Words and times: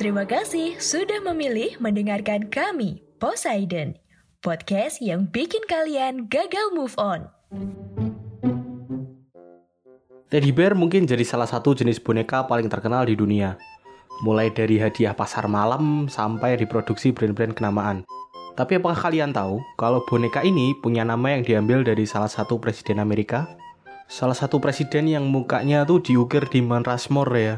Terima 0.00 0.24
kasih 0.24 0.80
sudah 0.80 1.20
memilih 1.20 1.76
mendengarkan 1.76 2.48
kami, 2.48 3.04
Poseidon, 3.20 3.92
podcast 4.40 5.04
yang 5.04 5.28
bikin 5.28 5.60
kalian 5.68 6.32
gagal 6.32 6.72
move 6.72 6.96
on. 6.96 7.28
Teddy 10.32 10.48
bear 10.48 10.72
mungkin 10.72 11.04
jadi 11.04 11.20
salah 11.28 11.44
satu 11.44 11.76
jenis 11.76 12.00
boneka 12.00 12.48
paling 12.48 12.72
terkenal 12.72 13.04
di 13.04 13.12
dunia. 13.12 13.60
Mulai 14.24 14.48
dari 14.48 14.80
hadiah 14.80 15.12
pasar 15.12 15.44
malam 15.44 16.08
sampai 16.08 16.56
diproduksi 16.56 17.12
brand-brand 17.12 17.52
kenamaan. 17.52 18.08
Tapi 18.56 18.80
apakah 18.80 18.96
kalian 18.96 19.36
tahu 19.36 19.60
kalau 19.76 20.00
boneka 20.08 20.40
ini 20.40 20.72
punya 20.80 21.04
nama 21.04 21.36
yang 21.36 21.44
diambil 21.44 21.84
dari 21.84 22.08
salah 22.08 22.32
satu 22.32 22.56
presiden 22.56 22.96
Amerika? 22.96 23.44
Salah 24.08 24.36
satu 24.36 24.56
presiden 24.56 25.04
yang 25.04 25.28
mukanya 25.28 25.84
tuh 25.84 26.00
diukir 26.00 26.48
di 26.48 26.64
Mount 26.64 26.88
Rushmore 26.88 27.36
ya. 27.36 27.56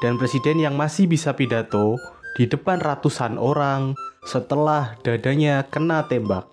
Dan 0.00 0.16
presiden 0.16 0.56
yang 0.56 0.80
masih 0.80 1.04
bisa 1.04 1.36
pidato 1.36 2.00
di 2.32 2.48
depan 2.48 2.80
ratusan 2.80 3.36
orang 3.36 3.92
setelah 4.24 4.96
dadanya 5.04 5.60
kena 5.68 6.08
tembak. 6.08 6.48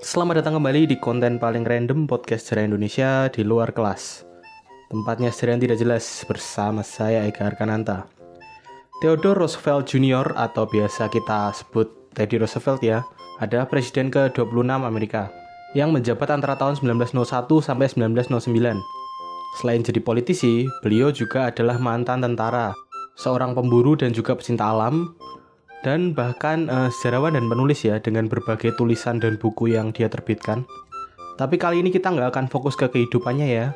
Selamat 0.00 0.40
datang 0.40 0.56
kembali 0.56 0.88
di 0.88 0.96
konten 0.96 1.36
paling 1.36 1.68
random 1.68 2.08
podcast 2.08 2.48
sejarah 2.48 2.72
Indonesia 2.72 3.28
di 3.28 3.44
luar 3.44 3.76
kelas. 3.76 4.24
Tempatnya 4.88 5.28
sejarah 5.28 5.52
yang 5.60 5.62
tidak 5.68 5.78
jelas 5.84 6.04
bersama 6.24 6.80
saya 6.80 7.28
Eka 7.28 7.44
Arkananta. 7.44 8.08
Theodore 9.04 9.44
Roosevelt 9.44 9.84
Jr. 9.92 10.32
atau 10.32 10.64
biasa 10.64 11.12
kita 11.12 11.52
sebut 11.52 12.16
Teddy 12.16 12.40
Roosevelt 12.40 12.80
ya, 12.80 13.04
adalah 13.44 13.68
presiden 13.68 14.08
ke-26 14.08 14.72
Amerika 14.72 15.28
yang 15.76 15.92
menjabat 15.92 16.32
antara 16.32 16.56
tahun 16.56 16.80
1901 16.80 17.44
sampai 17.60 17.92
1909. 17.92 18.80
Selain 19.60 19.80
jadi 19.84 20.00
politisi, 20.00 20.64
beliau 20.80 21.12
juga 21.12 21.52
adalah 21.52 21.76
mantan 21.80 22.24
tentara, 22.24 22.76
seorang 23.16 23.56
pemburu 23.56 23.96
dan 23.96 24.12
juga 24.12 24.36
pecinta 24.36 24.68
alam, 24.68 25.16
dan 25.82 26.12
bahkan 26.12 26.68
uh, 26.68 26.92
sejarawan 26.92 27.34
dan 27.34 27.48
penulis 27.48 27.82
ya 27.82 27.96
dengan 27.98 28.28
berbagai 28.28 28.76
tulisan 28.76 29.18
dan 29.18 29.40
buku 29.40 29.72
yang 29.72 29.90
dia 29.90 30.06
terbitkan. 30.06 30.68
Tapi 31.36 31.60
kali 31.60 31.84
ini 31.84 31.92
kita 31.92 32.12
nggak 32.12 32.32
akan 32.32 32.46
fokus 32.48 32.76
ke 32.76 32.88
kehidupannya 32.88 33.48
ya. 33.48 33.66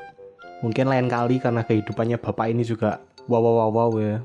Mungkin 0.60 0.88
lain 0.88 1.08
kali 1.08 1.40
karena 1.40 1.64
kehidupannya 1.64 2.20
bapak 2.20 2.52
ini 2.52 2.64
juga 2.64 3.00
wow 3.28 3.40
wow 3.40 3.54
wow, 3.64 3.70
wow 3.72 3.90
ya. 4.00 4.20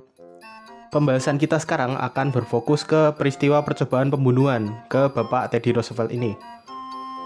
Pembahasan 0.96 1.36
kita 1.36 1.60
sekarang 1.60 2.00
akan 2.00 2.32
berfokus 2.32 2.88
ke 2.88 3.12
peristiwa 3.20 3.60
percobaan 3.68 4.08
pembunuhan 4.08 4.72
ke 4.88 5.12
Bapak 5.12 5.52
Teddy 5.52 5.76
Roosevelt 5.76 6.08
ini. 6.08 6.32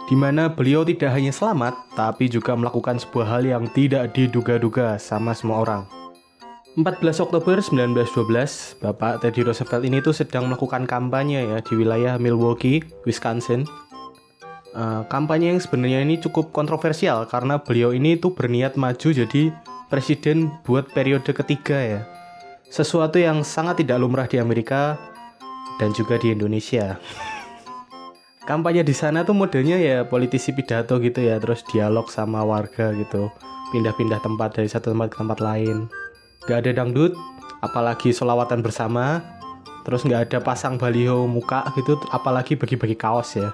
Di 0.10 0.18
mana 0.18 0.50
beliau 0.50 0.82
tidak 0.82 1.14
hanya 1.14 1.30
selamat, 1.30 1.78
tapi 1.94 2.26
juga 2.26 2.58
melakukan 2.58 2.98
sebuah 2.98 3.30
hal 3.30 3.46
yang 3.46 3.70
tidak 3.78 4.10
diduga-duga 4.18 4.98
sama 4.98 5.38
semua 5.38 5.62
orang. 5.62 5.86
14 6.78 7.26
Oktober 7.26 7.58
1912, 7.58 8.78
Bapak 8.78 9.26
Teddy 9.26 9.42
Roosevelt 9.42 9.84
ini 9.88 10.06
tuh 10.06 10.14
sedang 10.14 10.46
melakukan 10.46 10.86
kampanye 10.86 11.50
ya 11.50 11.58
di 11.66 11.74
wilayah 11.74 12.22
Milwaukee, 12.22 12.86
Wisconsin. 13.10 13.66
Uh, 14.78 15.02
kampanye 15.10 15.50
yang 15.50 15.58
sebenarnya 15.58 16.06
ini 16.06 16.22
cukup 16.22 16.54
kontroversial 16.54 17.26
karena 17.26 17.58
beliau 17.58 17.90
ini 17.90 18.22
tuh 18.22 18.38
berniat 18.38 18.78
maju 18.78 19.10
jadi 19.10 19.50
presiden 19.90 20.54
buat 20.62 20.86
periode 20.94 21.34
ketiga 21.34 21.74
ya 21.74 22.02
sesuatu 22.70 23.18
yang 23.18 23.42
sangat 23.42 23.82
tidak 23.82 23.98
lumrah 23.98 24.30
di 24.30 24.38
Amerika 24.38 24.96
dan 25.82 25.90
juga 25.98 26.22
di 26.22 26.32
Indonesia. 26.32 27.02
Kampanye 28.50 28.86
di 28.86 28.94
sana 28.94 29.26
tuh 29.26 29.38
modelnya 29.38 29.78
ya 29.78 30.06
politisi 30.06 30.54
pidato 30.54 30.98
gitu 31.02 31.22
ya, 31.22 31.38
terus 31.38 31.62
dialog 31.70 32.10
sama 32.10 32.42
warga 32.42 32.94
gitu, 32.98 33.30
pindah-pindah 33.74 34.22
tempat 34.22 34.58
dari 34.58 34.70
satu 34.70 34.94
tempat 34.94 35.14
ke 35.14 35.18
tempat 35.22 35.40
lain. 35.42 35.86
Gak 36.48 36.66
ada 36.66 36.72
dangdut, 36.72 37.18
apalagi 37.60 38.16
solawatan 38.16 38.64
bersama, 38.64 39.20
terus 39.84 40.06
nggak 40.08 40.32
ada 40.32 40.38
pasang 40.40 40.80
baliho 40.80 41.28
muka 41.28 41.68
gitu, 41.76 42.00
apalagi 42.14 42.56
bagi-bagi 42.56 42.96
kaos 42.96 43.36
ya. 43.36 43.52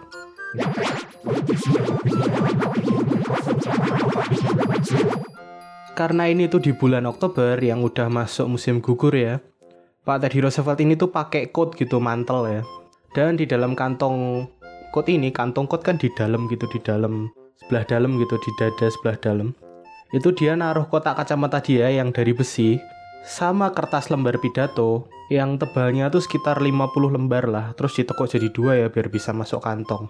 Karena 5.95 6.27
ini 6.27 6.51
tuh 6.51 6.59
di 6.59 6.75
bulan 6.75 7.07
Oktober 7.07 7.55
yang 7.63 7.79
udah 7.79 8.11
masuk 8.11 8.51
musim 8.51 8.83
gugur 8.83 9.15
ya. 9.15 9.39
Pak 10.03 10.21
Teddy 10.21 10.43
Roosevelt 10.43 10.83
ini 10.83 10.93
tuh 10.99 11.09
pakai 11.09 11.49
coat 11.55 11.73
gitu 11.79 12.03
mantel 12.03 12.45
ya. 12.51 12.61
Dan 13.15 13.39
di 13.39 13.47
dalam 13.47 13.73
kantong 13.79 14.43
coat 14.91 15.07
ini, 15.07 15.31
kantong 15.31 15.71
coat 15.71 15.87
kan 15.87 15.95
di 15.95 16.11
dalam 16.13 16.51
gitu 16.51 16.67
di 16.67 16.83
dalam 16.83 17.31
sebelah 17.57 17.87
dalam 17.87 18.19
gitu 18.19 18.35
di 18.37 18.51
dada 18.59 18.91
sebelah 18.91 19.17
dalam. 19.23 19.55
Itu 20.13 20.35
dia 20.35 20.53
naruh 20.53 20.85
kotak 20.85 21.17
kacamata 21.17 21.63
dia 21.63 21.89
yang 21.89 22.13
dari 22.13 22.35
besi 22.35 22.77
sama 23.25 23.73
kertas 23.73 24.13
lembar 24.13 24.37
pidato 24.37 25.09
yang 25.33 25.57
tebalnya 25.57 26.13
tuh 26.13 26.21
sekitar 26.21 26.61
50 26.61 27.09
lembar 27.09 27.49
lah, 27.49 27.73
terus 27.73 27.97
ditekuk 27.97 28.29
jadi 28.29 28.53
dua 28.53 28.71
ya 28.77 28.87
biar 28.93 29.09
bisa 29.09 29.33
masuk 29.33 29.65
kantong. 29.65 30.05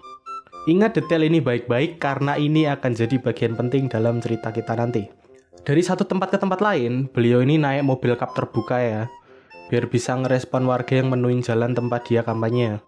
Ingat 0.68 1.00
detail 1.00 1.24
ini 1.24 1.40
baik-baik 1.40 1.96
karena 1.96 2.36
ini 2.36 2.68
akan 2.68 2.92
jadi 2.92 3.16
bagian 3.22 3.56
penting 3.56 3.88
dalam 3.88 4.20
cerita 4.20 4.52
kita 4.52 4.76
nanti. 4.76 5.08
Dari 5.64 5.82
satu 5.82 6.04
tempat 6.04 6.34
ke 6.34 6.38
tempat 6.38 6.60
lain, 6.60 7.08
beliau 7.08 7.40
ini 7.40 7.56
naik 7.56 7.86
mobil 7.86 8.12
kap 8.20 8.36
terbuka 8.36 8.76
ya, 8.78 9.02
biar 9.72 9.88
bisa 9.88 10.12
ngerespon 10.14 10.68
warga 10.68 11.00
yang 11.00 11.08
menuin 11.10 11.40
jalan 11.40 11.72
tempat 11.72 12.06
dia 12.06 12.20
kampanye. 12.20 12.82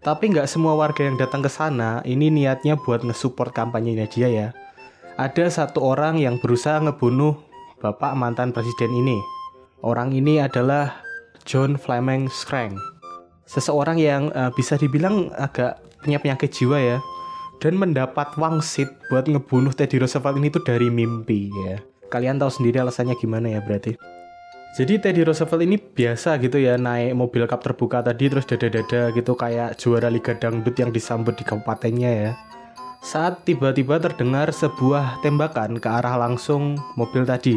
Tapi 0.00 0.30
nggak 0.30 0.46
semua 0.46 0.78
warga 0.78 1.02
yang 1.02 1.18
datang 1.18 1.42
ke 1.42 1.50
sana 1.50 1.98
ini 2.06 2.30
niatnya 2.30 2.78
buat 2.78 3.02
ngesupport 3.02 3.50
kampanyenya 3.50 4.06
dia 4.06 4.28
ya. 4.30 4.48
Ada 5.16 5.48
satu 5.48 5.80
orang 5.80 6.20
yang 6.20 6.36
berusaha 6.36 6.76
ngebunuh 6.76 7.40
bapak 7.80 8.12
mantan 8.12 8.52
presiden 8.52 8.92
ini. 8.92 9.16
Orang 9.80 10.12
ini 10.12 10.44
adalah 10.44 11.00
John 11.48 11.80
Fleming 11.80 12.28
Scrank. 12.28 12.76
Seseorang 13.48 13.96
yang 13.96 14.28
uh, 14.36 14.52
bisa 14.52 14.76
dibilang 14.76 15.32
agak 15.40 15.80
punya 16.04 16.20
penyakit 16.20 16.52
jiwa 16.52 16.76
ya. 16.76 16.98
Dan 17.64 17.80
mendapat 17.80 18.36
wangsit 18.36 18.92
buat 19.08 19.24
ngebunuh 19.24 19.72
Teddy 19.72 20.04
Roosevelt 20.04 20.36
ini 20.36 20.52
tuh 20.52 20.60
dari 20.60 20.92
mimpi 20.92 21.48
ya. 21.64 21.80
Kalian 22.12 22.36
tahu 22.36 22.52
sendiri 22.52 22.84
alasannya 22.84 23.16
gimana 23.16 23.56
ya 23.56 23.64
berarti. 23.64 23.96
Jadi 24.76 25.00
Teddy 25.00 25.24
Roosevelt 25.24 25.64
ini 25.64 25.80
biasa 25.80 26.36
gitu 26.44 26.60
ya 26.60 26.76
naik 26.76 27.16
mobil 27.16 27.48
kap 27.48 27.64
terbuka 27.64 28.04
tadi 28.04 28.28
terus 28.28 28.44
dada-dada 28.44 29.08
gitu 29.16 29.32
kayak 29.32 29.80
juara 29.80 30.12
Liga 30.12 30.36
Dangdut 30.36 30.76
yang 30.76 30.92
disambut 30.92 31.40
di 31.40 31.44
kabupatennya 31.48 32.12
ya. 32.12 32.30
Saat 33.04 33.48
tiba-tiba 33.48 34.00
terdengar 34.00 34.52
sebuah 34.52 35.20
tembakan 35.24 35.80
ke 35.80 35.88
arah 35.88 36.16
langsung 36.20 36.76
mobil 36.96 37.24
tadi. 37.24 37.56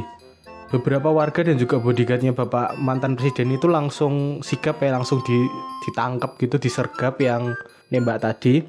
Beberapa 0.69 1.09
warga 1.09 1.41
dan 1.41 1.57
juga 1.57 1.81
bodyguardnya 1.81 2.38
bapak 2.38 2.77
mantan 2.77 3.17
presiden 3.17 3.57
itu 3.57 3.66
langsung 3.66 4.45
sigap 4.45 4.77
ya 4.85 4.94
langsung 4.94 5.17
di, 5.25 5.50
ditangkap 5.89 6.38
gitu 6.38 6.61
disergap 6.61 7.17
yang 7.17 7.57
nembak 7.89 8.22
tadi. 8.22 8.61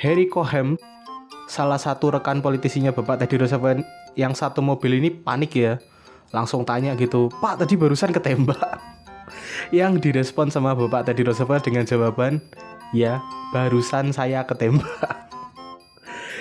Harry 0.00 0.32
Cohen 0.32 0.80
salah 1.50 1.76
satu 1.76 2.14
rekan 2.14 2.40
politisinya 2.40 2.94
bapak 2.94 3.26
Teddy 3.26 3.42
Roosevelt 3.44 3.84
yang 4.14 4.32
satu 4.38 4.64
mobil 4.64 5.02
ini 5.02 5.12
panik 5.12 5.52
ya 5.52 5.76
langsung 6.30 6.62
tanya 6.62 6.94
gitu 6.94 7.26
pak 7.42 7.58
tadi 7.58 7.74
barusan 7.74 8.14
ketembak 8.14 8.78
yang 9.76 9.98
direspon 9.98 10.48
sama 10.48 10.78
bapak 10.78 11.10
tadi 11.10 11.26
Roosevelt 11.26 11.66
dengan 11.66 11.82
jawaban 11.82 12.38
ya 12.94 13.18
barusan 13.50 14.14
saya 14.14 14.46
ketembak 14.46 14.86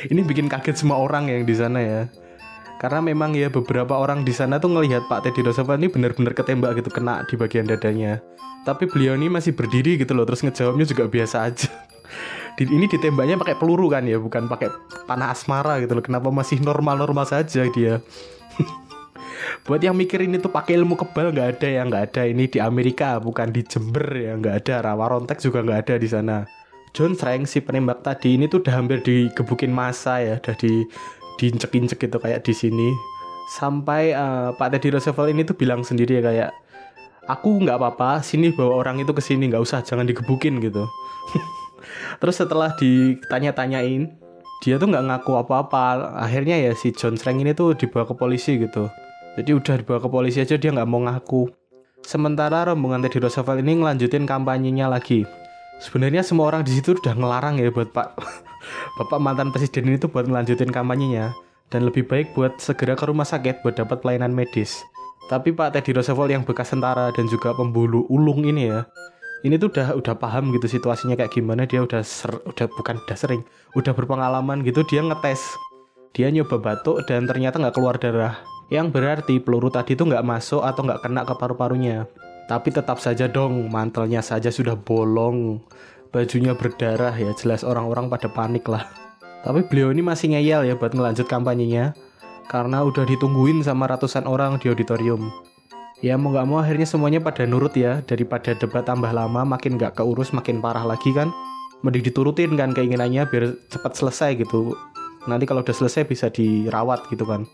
ini 0.08 0.24
bikin 0.24 0.48
kaget 0.48 0.80
semua 0.80 0.96
orang 0.96 1.28
yang 1.28 1.44
di 1.44 1.52
sana 1.52 1.80
ya. 1.84 2.02
Karena 2.80 3.04
memang 3.04 3.36
ya 3.36 3.52
beberapa 3.52 4.00
orang 4.00 4.24
di 4.24 4.32
sana 4.32 4.56
tuh 4.56 4.72
ngelihat 4.72 5.12
Pak 5.12 5.28
Teddy 5.28 5.44
Roosevelt 5.44 5.84
ini 5.84 5.92
benar-benar 5.92 6.32
ketembak 6.32 6.80
gitu 6.80 6.88
kena 6.88 7.28
di 7.28 7.36
bagian 7.36 7.68
dadanya. 7.68 8.24
Tapi 8.64 8.88
beliau 8.88 9.20
ini 9.20 9.28
masih 9.28 9.52
berdiri 9.52 10.00
gitu 10.00 10.16
loh 10.16 10.24
terus 10.24 10.40
ngejawabnya 10.48 10.88
juga 10.88 11.12
biasa 11.12 11.52
aja. 11.52 11.68
Ini 12.60 12.92
ditembaknya 12.92 13.40
pakai 13.40 13.56
peluru 13.56 13.88
kan 13.88 14.04
ya 14.04 14.20
bukan 14.20 14.52
pakai 14.52 14.68
panah 15.08 15.32
asmara 15.32 15.80
gitu 15.80 15.96
loh. 15.96 16.04
Kenapa 16.04 16.28
masih 16.28 16.60
normal-normal 16.60 17.24
saja 17.24 17.64
dia? 17.72 18.04
Buat 19.64 19.80
yang 19.80 19.96
mikir 19.96 20.20
ini 20.28 20.44
tuh 20.44 20.52
pakai 20.52 20.76
ilmu 20.76 21.00
kebal 21.00 21.32
nggak 21.32 21.56
ada 21.56 21.68
ya 21.72 21.82
nggak 21.88 22.04
ada. 22.12 22.22
Ini 22.28 22.52
di 22.52 22.60
Amerika 22.60 23.16
bukan 23.24 23.56
di 23.56 23.64
Jember 23.64 24.12
ya 24.12 24.36
nggak 24.36 24.56
ada. 24.68 24.92
Rawa 24.92 25.08
rontek 25.08 25.40
juga 25.40 25.64
nggak 25.64 25.80
ada 25.88 25.96
di 25.96 26.08
sana 26.12 26.59
John 26.94 27.14
Frank 27.14 27.46
si 27.46 27.62
penembak 27.62 28.02
tadi 28.02 28.34
ini 28.38 28.50
tuh 28.50 28.66
udah 28.66 28.74
hampir 28.74 29.00
digebukin 29.06 29.70
masa 29.70 30.22
ya 30.22 30.42
udah 30.42 30.56
di 30.58 30.86
diincek-incek 31.40 32.10
gitu 32.10 32.18
kayak 32.20 32.42
di 32.44 32.54
sini. 32.54 32.90
Sampai 33.50 34.14
uh, 34.14 34.54
Pak 34.54 34.78
Teddy 34.78 34.94
Roosevelt 34.94 35.30
ini 35.34 35.42
tuh 35.46 35.58
bilang 35.58 35.82
sendiri 35.82 36.20
ya 36.20 36.24
kayak 36.26 36.52
aku 37.26 37.62
nggak 37.66 37.78
apa-apa 37.78 38.22
sini 38.26 38.54
bawa 38.54 38.86
orang 38.86 39.02
itu 39.02 39.14
ke 39.14 39.22
sini 39.22 39.50
nggak 39.50 39.64
usah 39.64 39.86
jangan 39.86 40.06
digebukin 40.06 40.62
gitu. 40.62 40.86
Terus 42.22 42.36
setelah 42.36 42.76
ditanya-tanyain 42.76 44.12
dia 44.60 44.76
tuh 44.76 44.90
nggak 44.92 45.06
ngaku 45.10 45.32
apa-apa. 45.40 46.18
Akhirnya 46.20 46.60
ya 46.60 46.74
si 46.76 46.92
John 46.94 47.16
Strang 47.16 47.42
ini 47.42 47.56
tuh 47.56 47.78
dibawa 47.78 48.06
ke 48.06 48.14
polisi 48.18 48.60
gitu. 48.60 48.90
Jadi 49.40 49.56
udah 49.56 49.76
dibawa 49.80 50.00
ke 50.04 50.10
polisi 50.12 50.38
aja 50.42 50.58
dia 50.60 50.74
nggak 50.74 50.90
mau 50.90 51.06
ngaku. 51.06 51.48
Sementara 52.04 52.66
rombongan 52.66 53.06
Teddy 53.06 53.22
Roosevelt 53.22 53.62
ini 53.62 53.80
ngelanjutin 53.80 54.26
kampanyenya 54.26 54.90
lagi 54.90 55.24
sebenarnya 55.80 56.22
semua 56.22 56.52
orang 56.52 56.68
di 56.68 56.76
situ 56.76 56.96
udah 56.96 57.16
ngelarang 57.16 57.60
ya 57.60 57.72
buat 57.72 57.90
Pak 57.96 58.08
Bapak 59.00 59.20
mantan 59.20 59.50
presiden 59.56 59.88
ini 59.88 59.98
tuh 59.98 60.12
buat 60.12 60.28
ngelanjutin 60.28 60.70
kampanyenya 60.70 61.32
dan 61.72 61.88
lebih 61.88 62.06
baik 62.06 62.36
buat 62.36 62.60
segera 62.60 62.94
ke 63.00 63.08
rumah 63.08 63.26
sakit 63.26 63.64
buat 63.64 63.80
dapat 63.80 64.04
pelayanan 64.04 64.36
medis 64.36 64.84
Tapi 65.30 65.54
Pak 65.54 65.78
Teddy 65.78 65.94
Roosevelt 65.94 66.34
yang 66.34 66.42
bekas 66.42 66.74
tentara 66.74 67.14
dan 67.14 67.30
juga 67.30 67.54
pembulu 67.54 68.02
ulung 68.10 68.50
ini 68.50 68.66
ya, 68.66 68.90
ini 69.46 69.62
tuh 69.62 69.72
udah 69.72 69.96
udah 69.96 70.18
paham 70.18 70.52
gitu 70.52 70.68
situasinya 70.68 71.16
kayak 71.16 71.32
gimana 71.32 71.64
dia 71.64 71.80
udah 71.80 72.02
ser, 72.02 72.34
udah 72.44 72.66
bukan 72.74 72.98
udah 73.06 73.14
sering, 73.14 73.46
udah 73.78 73.94
berpengalaman 73.96 74.66
gitu 74.68 74.84
dia 74.90 75.00
ngetes. 75.00 75.40
Dia 76.12 76.34
nyoba 76.34 76.58
batuk 76.58 77.06
dan 77.06 77.30
ternyata 77.30 77.62
nggak 77.62 77.78
keluar 77.78 77.96
darah. 78.02 78.42
Yang 78.74 78.90
berarti 78.90 79.38
peluru 79.38 79.72
tadi 79.72 79.94
tuh 79.94 80.10
nggak 80.12 80.26
masuk 80.26 80.66
atau 80.66 80.82
nggak 80.82 81.06
kena 81.06 81.22
ke 81.24 81.34
paru-parunya. 81.38 82.10
Tapi 82.50 82.74
tetap 82.74 82.98
saja 82.98 83.30
dong, 83.30 83.70
mantelnya 83.70 84.26
saja 84.26 84.50
sudah 84.50 84.74
bolong. 84.74 85.62
Bajunya 86.10 86.58
berdarah 86.58 87.14
ya, 87.14 87.30
jelas 87.38 87.62
orang-orang 87.62 88.10
pada 88.10 88.26
panik 88.26 88.66
lah. 88.66 88.90
Tapi 89.46 89.70
beliau 89.70 89.94
ini 89.94 90.02
masih 90.02 90.34
ngeyel 90.34 90.66
ya 90.66 90.74
buat 90.74 90.92
ngelanjut 90.92 91.30
kampanyenya 91.30 91.94
karena 92.50 92.82
udah 92.82 93.06
ditungguin 93.06 93.62
sama 93.62 93.86
ratusan 93.86 94.26
orang 94.26 94.58
di 94.58 94.68
auditorium. 94.68 95.30
Ya 96.02 96.18
mau 96.18 96.34
nggak 96.34 96.48
mau 96.50 96.58
akhirnya 96.58 96.90
semuanya 96.90 97.22
pada 97.22 97.46
nurut 97.46 97.76
ya 97.78 98.02
daripada 98.04 98.58
debat 98.58 98.82
tambah 98.82 99.12
lama 99.14 99.46
makin 99.46 99.78
nggak 99.78 100.02
keurus 100.02 100.34
makin 100.34 100.60
parah 100.60 100.84
lagi 100.84 101.14
kan. 101.14 101.30
Mending 101.86 102.12
diturutin 102.12 102.58
kan 102.60 102.76
keinginannya 102.76 103.30
biar 103.30 103.56
cepat 103.72 103.96
selesai 103.96 104.42
gitu. 104.42 104.76
Nanti 105.30 105.46
kalau 105.48 105.62
udah 105.62 105.76
selesai 105.76 106.04
bisa 106.10 106.28
dirawat 106.28 107.08
gitu 107.08 107.24
kan. 107.24 107.48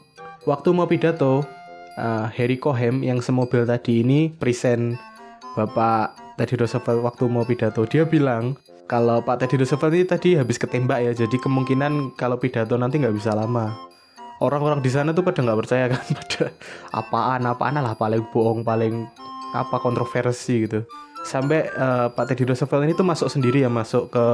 Waktu 0.46 0.74
mau 0.74 0.90
pidato, 0.90 1.46
uh, 2.00 2.28
Harry 2.32 2.60
Cohen 2.60 3.02
yang 3.02 3.20
semobil 3.24 3.64
tadi 3.64 4.04
ini 4.04 4.32
present 4.32 4.96
Bapak 5.56 6.36
Teddy 6.36 6.60
Roosevelt 6.60 7.00
waktu 7.04 7.24
mau 7.32 7.48
pidato. 7.48 7.88
Dia 7.88 8.04
bilang 8.04 8.60
kalau 8.92 9.24
Pak 9.24 9.44
Teddy 9.44 9.64
Roosevelt 9.64 9.96
ini 9.96 10.06
tadi 10.06 10.30
habis 10.36 10.60
ketembak 10.60 11.00
ya 11.02 11.12
jadi 11.16 11.36
kemungkinan 11.40 12.20
kalau 12.20 12.36
pidato 12.36 12.76
nanti 12.76 13.00
nggak 13.00 13.16
bisa 13.16 13.32
lama. 13.32 13.72
Orang-orang 14.44 14.84
di 14.84 14.92
sana 14.92 15.16
tuh 15.16 15.24
pada 15.24 15.40
nggak 15.40 15.60
percaya 15.64 15.86
kan 15.96 16.04
pada 16.20 16.46
apaan 16.92 17.42
apaan 17.48 17.80
lah 17.80 17.96
paling 17.96 18.24
bohong 18.36 18.68
paling 18.68 19.08
apa 19.56 19.80
kontroversi 19.80 20.68
gitu. 20.68 20.84
Sampai 21.26 21.72
uh, 21.74 22.12
Pak 22.12 22.36
Teddy 22.36 22.44
Roosevelt 22.46 22.84
ini 22.86 22.94
tuh 22.94 23.08
masuk 23.08 23.32
sendiri 23.32 23.64
ya 23.64 23.72
masuk 23.72 24.12
ke 24.12 24.26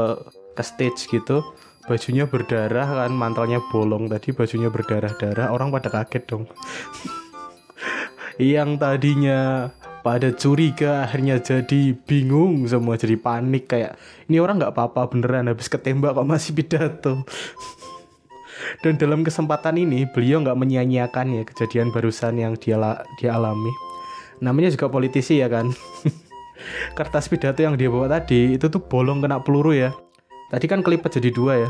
ke 0.58 0.63
stage 0.66 1.06
gitu. 1.08 1.46
Bajunya 1.86 2.30
berdarah 2.30 3.06
kan 3.06 3.13
mantelnya 3.13 3.58
bolong 3.74 4.10
tadi 4.10 4.34
bajunya 4.34 4.69
berdarah-darah. 4.74 5.54
Orang 5.54 5.69
pada 5.69 5.90
kaget 5.90 6.24
dong 6.30 6.46
yang 8.41 8.81
tadinya 8.81 9.69
pada 10.01 10.33
curiga 10.33 11.05
akhirnya 11.05 11.38
jadi 11.38 11.93
bingung 11.93 12.65
semua 12.65 12.97
jadi 12.97 13.13
panik 13.21 13.69
kayak 13.69 14.01
ini 14.25 14.41
orang 14.41 14.57
nggak 14.57 14.73
apa-apa 14.73 15.13
beneran 15.13 15.45
habis 15.45 15.69
ketembak 15.69 16.17
kok 16.17 16.25
masih 16.25 16.57
pidato 16.57 17.21
dan 18.83 18.97
dalam 18.97 19.21
kesempatan 19.21 19.77
ini 19.77 20.05
beliau 20.09 20.41
nggak 20.41 20.57
menyia-nyiakan 20.57 21.41
ya 21.41 21.43
kejadian 21.45 21.89
barusan 21.89 22.38
yang 22.38 22.53
dia 22.57 22.77
dia 23.17 23.31
alami. 23.35 23.71
Namanya 24.41 24.73
juga 24.73 24.89
politisi 24.89 25.41
ya 25.41 25.49
kan. 25.49 25.69
Kertas 26.97 27.29
pidato 27.29 27.61
yang 27.61 27.77
dia 27.77 27.89
bawa 27.89 28.09
tadi 28.09 28.57
itu 28.57 28.69
tuh 28.69 28.81
bolong 28.81 29.21
kena 29.21 29.41
peluru 29.41 29.73
ya. 29.73 29.93
Tadi 30.49 30.65
kan 30.69 30.85
kelipet 30.85 31.13
jadi 31.17 31.29
dua 31.33 31.53
ya. 31.67 31.69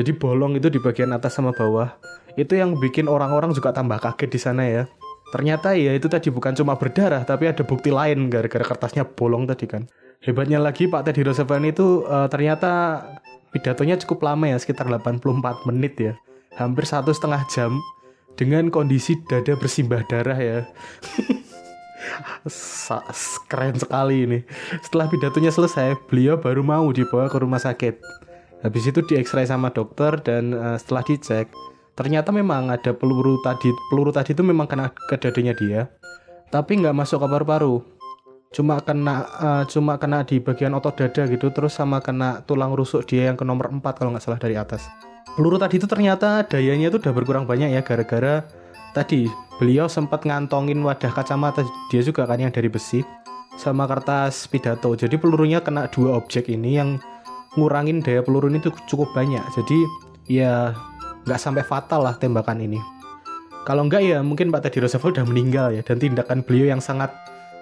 Jadi 0.00 0.16
bolong 0.16 0.56
itu 0.56 0.72
di 0.72 0.80
bagian 0.80 1.12
atas 1.12 1.36
sama 1.36 1.52
bawah. 1.52 1.92
Itu 2.36 2.56
yang 2.56 2.80
bikin 2.80 3.12
orang-orang 3.12 3.52
juga 3.52 3.76
tambah 3.76 4.00
kaget 4.00 4.30
di 4.32 4.40
sana 4.40 4.64
ya. 4.64 4.84
Ternyata 5.32 5.72
ya 5.72 5.96
itu 5.96 6.12
tadi 6.12 6.28
bukan 6.28 6.52
cuma 6.52 6.76
berdarah 6.76 7.24
tapi 7.24 7.48
ada 7.48 7.64
bukti 7.64 7.88
lain 7.88 8.28
gara-gara 8.28 8.60
kertasnya 8.60 9.08
bolong 9.08 9.48
tadi 9.48 9.64
kan. 9.64 9.88
Hebatnya 10.20 10.60
lagi 10.60 10.86
Pak 10.86 11.08
Teddy 11.08 11.24
Roosevelt 11.24 11.64
itu 11.64 12.04
uh, 12.04 12.28
ternyata 12.28 13.02
pidatonya 13.50 13.96
cukup 14.04 14.28
lama 14.28 14.52
ya 14.52 14.60
sekitar 14.60 14.92
84 14.92 15.24
menit 15.72 15.96
ya. 15.96 16.14
Hampir 16.60 16.84
satu 16.84 17.16
setengah 17.16 17.48
jam 17.48 17.80
dengan 18.36 18.68
kondisi 18.68 19.16
dada 19.24 19.56
bersimbah 19.56 20.04
darah 20.04 20.36
ya. 20.36 20.58
Keren 23.50 23.80
sekali 23.80 24.28
ini. 24.28 24.38
Setelah 24.84 25.08
pidatonya 25.08 25.48
selesai 25.48 25.96
beliau 26.12 26.36
baru 26.36 26.60
mau 26.60 26.92
dibawa 26.92 27.32
ke 27.32 27.40
rumah 27.40 27.58
sakit. 27.58 27.96
Habis 28.62 28.94
itu 28.94 29.00
di 29.02 29.18
sama 29.24 29.72
dokter 29.72 30.20
dan 30.22 30.54
uh, 30.54 30.76
setelah 30.76 31.02
dicek 31.02 31.50
ternyata 31.92 32.32
memang 32.32 32.72
ada 32.72 32.96
peluru 32.96 33.40
tadi 33.44 33.68
peluru 33.92 34.10
tadi 34.10 34.32
itu 34.32 34.40
memang 34.40 34.64
kena 34.68 34.92
ke 34.92 35.16
dadanya 35.20 35.52
dia 35.52 35.92
tapi 36.52 36.76
nggak 36.76 36.92
masuk 36.92 37.24
ke 37.24 37.26
paru-paru. 37.32 37.80
Cuma 38.52 38.76
kena 38.84 39.24
uh, 39.40 39.64
cuma 39.64 39.96
kena 39.96 40.28
di 40.28 40.36
bagian 40.36 40.76
otot 40.76 40.92
dada 40.92 41.24
gitu 41.24 41.48
terus 41.48 41.72
sama 41.72 42.04
kena 42.04 42.44
tulang 42.44 42.76
rusuk 42.76 43.08
dia 43.08 43.32
yang 43.32 43.40
ke 43.40 43.48
nomor 43.48 43.72
4 43.72 43.80
kalau 43.96 44.12
nggak 44.12 44.20
salah 44.20 44.36
dari 44.36 44.60
atas. 44.60 44.84
Peluru 45.32 45.56
tadi 45.56 45.80
itu 45.80 45.88
ternyata 45.88 46.44
dayanya 46.44 46.92
itu 46.92 47.00
udah 47.00 47.16
berkurang 47.16 47.48
banyak 47.48 47.72
ya 47.72 47.80
gara-gara 47.80 48.44
tadi 48.92 49.24
beliau 49.56 49.88
sempat 49.88 50.28
ngantongin 50.28 50.76
wadah 50.84 51.08
kacamata 51.08 51.64
dia 51.88 52.04
juga 52.04 52.28
kan 52.28 52.36
yang 52.36 52.52
dari 52.52 52.68
besi 52.68 53.00
sama 53.56 53.88
kertas 53.88 54.44
pidato. 54.52 54.92
Jadi 54.92 55.16
pelurunya 55.16 55.64
kena 55.64 55.88
dua 55.88 56.20
objek 56.20 56.52
ini 56.52 56.76
yang 56.76 57.00
ngurangin 57.56 58.04
daya 58.04 58.20
peluru 58.20 58.52
ini 58.52 58.60
tuh 58.60 58.76
cukup 58.84 59.08
banyak. 59.16 59.40
Jadi 59.56 59.78
ya 60.28 60.76
nggak 61.26 61.40
sampai 61.40 61.62
fatal 61.62 62.02
lah 62.06 62.14
tembakan 62.18 62.62
ini. 62.62 62.80
Kalau 63.62 63.86
enggak 63.86 64.02
ya 64.02 64.18
mungkin 64.26 64.50
Pak 64.50 64.66
Teddy 64.66 64.82
Roosevelt 64.82 65.22
udah 65.22 65.26
meninggal 65.26 65.70
ya 65.70 65.86
dan 65.86 66.02
tindakan 66.02 66.42
beliau 66.42 66.74
yang 66.74 66.82
sangat 66.82 67.14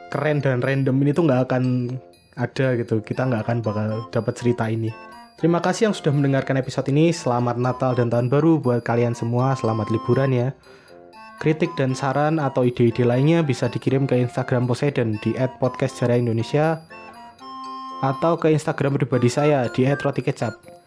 keren 0.08 0.40
dan 0.40 0.64
random 0.64 0.96
ini 1.04 1.12
tuh 1.12 1.28
nggak 1.28 1.40
akan 1.48 1.92
ada 2.40 2.66
gitu. 2.80 3.04
Kita 3.04 3.28
nggak 3.28 3.44
akan 3.44 3.56
bakal 3.60 4.08
dapat 4.08 4.32
cerita 4.32 4.64
ini. 4.64 4.88
Terima 5.36 5.60
kasih 5.60 5.88
yang 5.88 5.94
sudah 5.96 6.12
mendengarkan 6.12 6.56
episode 6.60 6.88
ini. 6.92 7.12
Selamat 7.12 7.56
Natal 7.56 7.96
dan 7.96 8.12
tahun 8.12 8.28
baru 8.32 8.60
buat 8.60 8.80
kalian 8.84 9.12
semua. 9.16 9.56
Selamat 9.56 9.88
liburan 9.92 10.32
ya. 10.32 10.48
Kritik 11.40 11.72
dan 11.76 11.96
saran 11.96 12.36
atau 12.36 12.68
ide-ide 12.68 13.08
lainnya 13.08 13.40
bisa 13.40 13.64
dikirim 13.64 14.04
ke 14.04 14.20
Instagram 14.20 14.68
Poseidon 14.68 15.16
di 15.24 15.32
@podcastjarah_indonesia 15.36 16.84
atau 18.04 18.36
ke 18.36 18.52
Instagram 18.52 19.00
pribadi 19.00 19.32
saya 19.32 19.64
di 19.72 19.88
@rotikecap. 19.88 20.79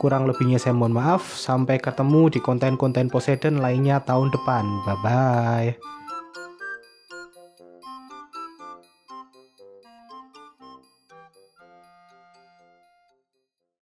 Kurang 0.00 0.24
lebihnya 0.30 0.56
saya 0.56 0.72
mohon 0.72 0.96
maaf. 0.96 1.36
Sampai 1.36 1.80
ketemu 1.80 2.32
di 2.32 2.38
konten-konten 2.40 3.12
Poseidon 3.12 3.60
lainnya 3.60 4.00
tahun 4.04 4.32
depan. 4.32 4.64
Bye 4.88 4.98
bye. 5.04 5.99